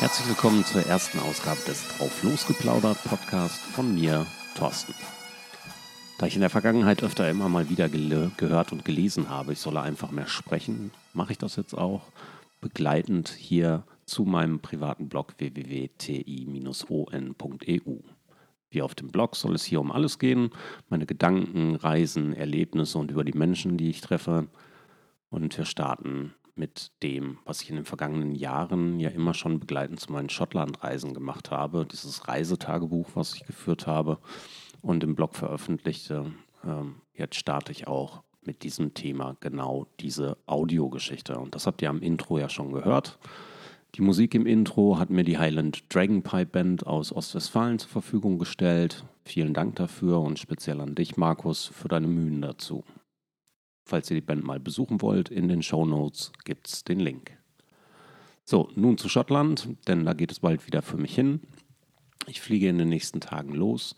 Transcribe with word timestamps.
Herzlich 0.00 0.28
willkommen 0.28 0.64
zur 0.64 0.86
ersten 0.86 1.18
Ausgabe 1.18 1.60
des 1.66 1.86
Drauf 1.88 2.22
losgeplaudert 2.22 2.96
Podcast 3.04 3.60
von 3.60 3.94
mir, 3.94 4.26
Thorsten. 4.56 4.94
Da 6.16 6.24
ich 6.24 6.36
in 6.36 6.40
der 6.40 6.48
Vergangenheit 6.48 7.02
öfter 7.02 7.28
immer 7.28 7.50
mal 7.50 7.68
wieder 7.68 7.90
gehört 7.90 8.72
und 8.72 8.86
gelesen 8.86 9.28
habe, 9.28 9.52
ich 9.52 9.58
solle 9.58 9.82
einfach 9.82 10.10
mehr 10.10 10.26
sprechen, 10.26 10.90
mache 11.12 11.32
ich 11.32 11.38
das 11.38 11.56
jetzt 11.56 11.74
auch 11.74 12.00
begleitend 12.62 13.28
hier 13.28 13.82
zu 14.06 14.24
meinem 14.24 14.60
privaten 14.60 15.10
Blog 15.10 15.34
www.ti-on.eu. 15.36 15.88
Wie 18.70 18.80
auf 18.80 18.94
dem 18.94 19.08
Blog 19.08 19.36
soll 19.36 19.54
es 19.54 19.64
hier 19.64 19.82
um 19.82 19.92
alles 19.92 20.18
gehen, 20.18 20.48
meine 20.88 21.04
Gedanken, 21.04 21.74
Reisen, 21.74 22.32
Erlebnisse 22.32 22.96
und 22.96 23.10
über 23.10 23.22
die 23.22 23.36
Menschen, 23.36 23.76
die 23.76 23.90
ich 23.90 24.00
treffe. 24.00 24.46
Und 25.28 25.58
wir 25.58 25.66
starten 25.66 26.32
mit 26.60 26.92
dem, 27.02 27.38
was 27.46 27.62
ich 27.62 27.70
in 27.70 27.76
den 27.76 27.86
vergangenen 27.86 28.34
Jahren 28.34 29.00
ja 29.00 29.08
immer 29.08 29.32
schon 29.34 29.58
begleitend 29.58 29.98
zu 29.98 30.12
meinen 30.12 30.28
Schottlandreisen 30.28 31.14
gemacht 31.14 31.50
habe, 31.50 31.86
dieses 31.90 32.28
Reisetagebuch, 32.28 33.08
was 33.14 33.34
ich 33.34 33.46
geführt 33.46 33.86
habe 33.86 34.18
und 34.82 35.02
im 35.02 35.16
Blog 35.16 35.34
veröffentlichte. 35.34 36.32
Ähm, 36.62 36.96
jetzt 37.14 37.36
starte 37.36 37.72
ich 37.72 37.88
auch 37.88 38.22
mit 38.42 38.62
diesem 38.62 38.92
Thema 38.92 39.36
genau 39.40 39.86
diese 40.00 40.36
Audiogeschichte. 40.46 41.38
Und 41.38 41.54
das 41.54 41.66
habt 41.66 41.80
ihr 41.80 41.88
am 41.88 42.02
Intro 42.02 42.38
ja 42.38 42.50
schon 42.50 42.72
gehört. 42.72 43.18
Die 43.96 44.02
Musik 44.02 44.34
im 44.34 44.46
Intro 44.46 44.98
hat 44.98 45.10
mir 45.10 45.24
die 45.24 45.38
Highland 45.38 45.82
Dragonpipe 45.92 46.46
Band 46.46 46.86
aus 46.86 47.12
Ostwestfalen 47.12 47.78
zur 47.78 47.90
Verfügung 47.90 48.38
gestellt. 48.38 49.04
Vielen 49.24 49.54
Dank 49.54 49.76
dafür 49.76 50.20
und 50.20 50.38
speziell 50.38 50.80
an 50.80 50.94
dich, 50.94 51.16
Markus, 51.16 51.66
für 51.66 51.88
deine 51.88 52.06
Mühen 52.06 52.42
dazu. 52.42 52.84
Falls 53.84 54.10
ihr 54.10 54.16
die 54.16 54.20
Band 54.20 54.44
mal 54.44 54.60
besuchen 54.60 55.02
wollt, 55.02 55.30
in 55.30 55.48
den 55.48 55.62
Show 55.62 55.84
Notes 55.84 56.32
gibt 56.44 56.68
es 56.68 56.84
den 56.84 57.00
Link. 57.00 57.36
So, 58.44 58.68
nun 58.74 58.98
zu 58.98 59.08
Schottland, 59.08 59.68
denn 59.86 60.04
da 60.04 60.12
geht 60.12 60.32
es 60.32 60.40
bald 60.40 60.66
wieder 60.66 60.82
für 60.82 60.96
mich 60.96 61.14
hin. 61.14 61.40
Ich 62.26 62.40
fliege 62.40 62.68
in 62.68 62.78
den 62.78 62.88
nächsten 62.88 63.20
Tagen 63.20 63.54
los 63.54 63.96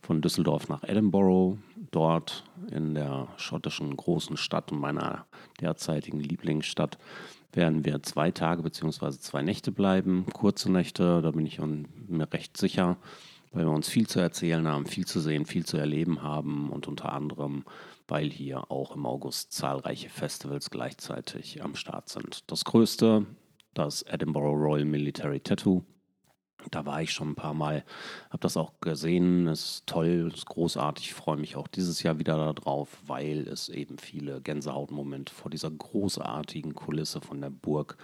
von 0.00 0.22
Düsseldorf 0.22 0.68
nach 0.68 0.84
Edinburgh. 0.84 1.58
Dort 1.90 2.44
in 2.70 2.94
der 2.94 3.28
schottischen 3.36 3.96
großen 3.96 4.36
Stadt 4.36 4.72
und 4.72 4.80
meiner 4.80 5.26
derzeitigen 5.60 6.20
Lieblingsstadt 6.20 6.98
werden 7.52 7.84
wir 7.84 8.02
zwei 8.02 8.30
Tage 8.30 8.62
bzw. 8.62 9.18
zwei 9.18 9.42
Nächte 9.42 9.72
bleiben. 9.72 10.26
Kurze 10.32 10.70
Nächte, 10.70 11.22
da 11.22 11.30
bin 11.30 11.46
ich 11.46 11.60
mir 11.60 12.32
recht 12.32 12.56
sicher, 12.56 12.98
weil 13.52 13.64
wir 13.64 13.72
uns 13.72 13.88
viel 13.88 14.06
zu 14.06 14.20
erzählen 14.20 14.66
haben, 14.66 14.86
viel 14.86 15.06
zu 15.06 15.20
sehen, 15.20 15.46
viel 15.46 15.64
zu 15.64 15.76
erleben 15.76 16.22
haben 16.22 16.70
und 16.70 16.88
unter 16.88 17.12
anderem 17.12 17.64
weil 18.08 18.30
hier 18.30 18.70
auch 18.70 18.96
im 18.96 19.06
August 19.06 19.52
zahlreiche 19.52 20.08
Festivals 20.08 20.70
gleichzeitig 20.70 21.62
am 21.62 21.76
Start 21.76 22.08
sind. 22.08 22.50
Das 22.50 22.64
größte, 22.64 23.26
das 23.74 24.02
Edinburgh 24.02 24.56
Royal 24.56 24.86
Military 24.86 25.40
Tattoo. 25.40 25.84
Da 26.70 26.86
war 26.86 27.02
ich 27.02 27.12
schon 27.12 27.30
ein 27.30 27.34
paar 27.34 27.54
Mal, 27.54 27.84
habe 28.30 28.40
das 28.40 28.56
auch 28.56 28.72
gesehen, 28.80 29.46
ist 29.46 29.86
toll, 29.86 30.30
ist 30.34 30.46
großartig. 30.46 31.06
Ich 31.06 31.14
freue 31.14 31.36
mich 31.36 31.56
auch 31.56 31.68
dieses 31.68 32.02
Jahr 32.02 32.18
wieder 32.18 32.52
darauf, 32.52 32.98
weil 33.06 33.48
es 33.48 33.68
eben 33.68 33.98
viele 33.98 34.40
Gänsehautmomente 34.40 35.32
vor 35.32 35.50
dieser 35.50 35.70
großartigen 35.70 36.74
Kulisse 36.74 37.20
von 37.20 37.40
der 37.40 37.50
Burg 37.50 37.96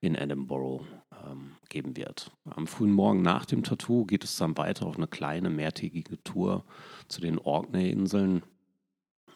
in 0.00 0.14
Edinburgh 0.14 0.84
ähm, 1.26 1.52
geben 1.68 1.96
wird. 1.96 2.30
Am 2.44 2.66
frühen 2.66 2.92
Morgen 2.92 3.22
nach 3.22 3.44
dem 3.44 3.62
Tattoo 3.62 4.04
geht 4.04 4.24
es 4.24 4.36
dann 4.36 4.56
weiter 4.56 4.86
auf 4.86 4.96
eine 4.96 5.08
kleine 5.08 5.50
mehrtägige 5.50 6.22
Tour 6.22 6.64
zu 7.08 7.20
den 7.20 7.38
Orkney-Inseln 7.38 8.42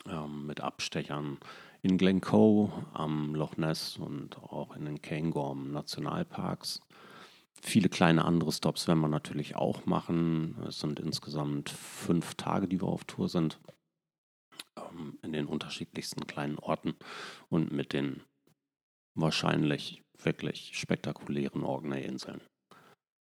ähm, 0.09 0.47
mit 0.47 0.61
Abstechern 0.61 1.39
in 1.83 1.99
Glencoe 1.99 2.71
am 2.95 3.35
Loch 3.35 3.57
Ness 3.57 3.97
und 3.97 4.39
auch 4.39 4.77
in 4.77 4.85
den 4.85 5.03
Cairngorm 5.03 5.73
Nationalparks. 5.73 6.81
Viele 7.65 7.89
kleine 7.89 8.25
andere 8.25 8.51
Stops 8.51 8.89
werden 8.89 8.99
wir 9.01 9.09
natürlich 9.09 9.55
auch 9.55 9.87
machen. 9.87 10.57
Es 10.67 10.81
sind 10.81 10.99
insgesamt 10.99 11.71
fünf 11.71 12.35
Tage, 12.35 12.67
die 12.67 12.83
wir 12.83 12.89
auf 12.89 13.05
Tour 13.05 13.29
sind, 13.29 13.61
ähm, 14.77 15.17
in 15.23 15.33
den 15.33 15.47
unterschiedlichsten 15.47 16.27
kleinen 16.27 16.59
Orten 16.59 16.97
und 17.49 17.71
mit 17.73 17.93
den 17.93 18.23
wahrscheinlich 19.15 20.03
wirklich 20.21 20.77
spektakulären 20.77 21.63
Orkney-Inseln. 21.63 22.41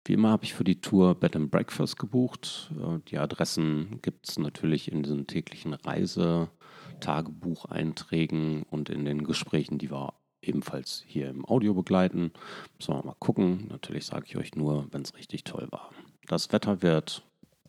Wie 0.06 0.14
immer 0.14 0.30
habe 0.30 0.44
ich 0.46 0.54
für 0.54 0.64
die 0.64 0.82
Tour 0.82 1.16
Bed 1.16 1.36
and 1.36 1.50
Breakfast 1.52 1.98
gebucht. 1.98 2.72
Äh, 2.78 3.00
die 3.08 3.18
Adressen 3.18 4.02
gibt 4.02 4.30
es 4.30 4.38
natürlich 4.38 4.92
in 4.92 5.02
diesen 5.04 5.28
täglichen 5.28 5.74
Reisetagebucheinträgen 5.74 8.64
und 8.64 8.90
in 8.90 9.06
den 9.06 9.24
Gesprächen, 9.24 9.78
die 9.78 9.90
wir 9.90 10.14
ebenfalls 10.42 11.04
hier 11.08 11.30
im 11.30 11.46
Audio 11.46 11.74
begleiten. 11.74 12.32
Müssen 12.78 12.94
wir 12.94 13.04
mal 13.04 13.16
gucken. 13.20 13.68
Natürlich 13.70 14.06
sage 14.06 14.26
ich 14.28 14.38
euch 14.38 14.56
nur, 14.56 14.88
wenn 14.92 15.02
es 15.02 15.16
richtig 15.16 15.44
toll 15.44 15.68
war. 15.72 15.92
Das 16.28 16.52
Wetter 16.52 16.82
wird 16.82 17.24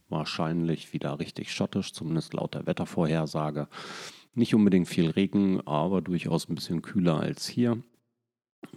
wahrscheinlich 0.08 0.92
wieder 0.92 1.18
richtig 1.18 1.52
schottisch, 1.52 1.92
zumindest 1.92 2.32
laut 2.34 2.54
der 2.54 2.66
Wettervorhersage. 2.66 3.68
Nicht 4.34 4.54
unbedingt 4.54 4.88
viel 4.88 5.10
Regen, 5.10 5.60
aber 5.66 6.00
durchaus 6.00 6.48
ein 6.48 6.54
bisschen 6.54 6.82
kühler 6.82 7.20
als 7.20 7.46
hier. 7.46 7.82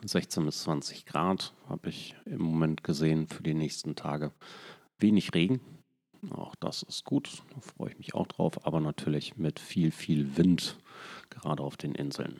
16 0.03 0.45
bis 0.45 0.63
20 0.63 1.05
Grad 1.05 1.53
habe 1.67 1.89
ich 1.89 2.15
im 2.25 2.41
Moment 2.41 2.83
gesehen 2.83 3.27
für 3.27 3.43
die 3.43 3.53
nächsten 3.53 3.95
Tage. 3.95 4.31
Wenig 4.99 5.33
Regen, 5.33 5.59
auch 6.29 6.55
das 6.55 6.83
ist 6.83 7.03
gut, 7.03 7.41
da 7.53 7.61
freue 7.61 7.89
ich 7.91 7.97
mich 7.97 8.13
auch 8.13 8.27
drauf, 8.27 8.65
aber 8.65 8.79
natürlich 8.79 9.37
mit 9.37 9.59
viel, 9.59 9.91
viel 9.91 10.37
Wind, 10.37 10.77
gerade 11.29 11.63
auf 11.63 11.77
den 11.77 11.95
Inseln. 11.95 12.39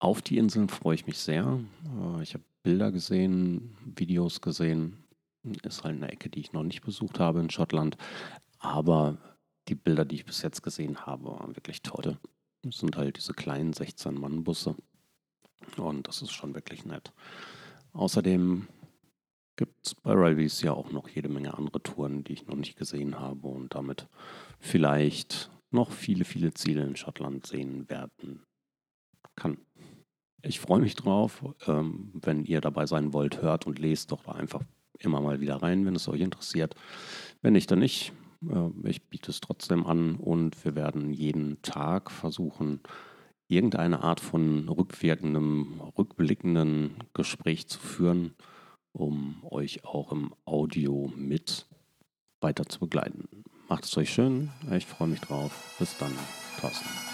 Auf 0.00 0.22
die 0.22 0.38
Inseln 0.38 0.70
freue 0.70 0.94
ich 0.94 1.06
mich 1.06 1.18
sehr. 1.18 1.60
Äh, 1.84 2.22
ich 2.22 2.32
habe 2.34 2.44
Bilder 2.62 2.90
gesehen, 2.90 3.76
Videos 3.84 4.40
gesehen. 4.40 5.04
Ist 5.62 5.84
halt 5.84 5.96
eine 5.96 6.10
Ecke, 6.10 6.28
die 6.28 6.40
ich 6.40 6.52
noch 6.52 6.62
nicht 6.62 6.82
besucht 6.82 7.20
habe 7.20 7.40
in 7.40 7.50
Schottland. 7.50 7.96
Aber 8.58 9.18
die 9.68 9.74
Bilder, 9.74 10.04
die 10.04 10.16
ich 10.16 10.24
bis 10.24 10.42
jetzt 10.42 10.62
gesehen 10.62 11.06
habe, 11.06 11.26
waren 11.26 11.54
wirklich 11.54 11.82
toll. 11.82 12.18
Es 12.66 12.78
sind 12.78 12.96
halt 12.96 13.16
diese 13.16 13.32
kleinen 13.32 13.72
16-Mann-Busse 13.72 14.74
und 15.76 16.08
das 16.08 16.22
ist 16.22 16.32
schon 16.32 16.54
wirklich 16.54 16.84
nett. 16.84 17.12
Außerdem 17.92 18.68
gibt 19.56 19.86
es 19.86 19.94
bei 19.94 20.12
Railways 20.12 20.60
ja 20.62 20.72
auch 20.72 20.90
noch 20.92 21.08
jede 21.08 21.28
Menge 21.28 21.56
andere 21.56 21.82
Touren, 21.82 22.24
die 22.24 22.34
ich 22.34 22.46
noch 22.46 22.56
nicht 22.56 22.76
gesehen 22.76 23.18
habe 23.18 23.48
und 23.48 23.74
damit 23.74 24.08
vielleicht 24.58 25.50
noch 25.70 25.90
viele, 25.90 26.24
viele 26.24 26.52
Ziele 26.52 26.84
in 26.84 26.96
Schottland 26.96 27.46
sehen 27.46 27.88
werden 27.88 28.42
kann. 29.36 29.58
Ich 30.42 30.60
freue 30.60 30.80
mich 30.80 30.94
drauf. 30.94 31.44
Ähm, 31.66 32.10
wenn 32.14 32.44
ihr 32.44 32.60
dabei 32.60 32.86
sein 32.86 33.12
wollt, 33.12 33.42
hört 33.42 33.66
und 33.66 33.78
lest 33.78 34.12
doch 34.12 34.26
einfach 34.26 34.62
immer 34.98 35.20
mal 35.20 35.40
wieder 35.40 35.56
rein, 35.56 35.86
wenn 35.86 35.96
es 35.96 36.08
euch 36.08 36.20
interessiert. 36.20 36.74
Wenn 37.42 37.54
nicht, 37.54 37.70
dann 37.70 37.80
nicht. 37.80 38.12
Äh, 38.48 38.88
ich 38.88 39.02
biete 39.08 39.30
es 39.30 39.40
trotzdem 39.40 39.86
an 39.86 40.16
und 40.16 40.64
wir 40.64 40.74
werden 40.74 41.12
jeden 41.12 41.60
Tag 41.62 42.10
versuchen, 42.10 42.80
irgendeine 43.48 44.02
Art 44.02 44.20
von 44.20 44.68
rückwirkendem, 44.68 45.80
rückblickenden 45.98 46.94
Gespräch 47.14 47.66
zu 47.66 47.80
führen, 47.80 48.34
um 48.92 49.42
euch 49.50 49.84
auch 49.84 50.12
im 50.12 50.32
Audio 50.44 51.12
mit 51.16 51.66
weiter 52.40 52.64
zu 52.66 52.80
begleiten. 52.80 53.28
Macht 53.68 53.84
es 53.84 53.96
euch 53.96 54.10
schön, 54.10 54.50
ich 54.76 54.86
freue 54.86 55.08
mich 55.08 55.20
drauf. 55.20 55.76
Bis 55.78 55.96
dann, 55.98 56.12
Thorsten. 56.60 57.09